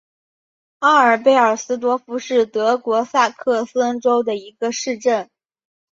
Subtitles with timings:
[0.79, 5.29] 奥尔贝尔斯多夫是德国萨克森州的一个市镇。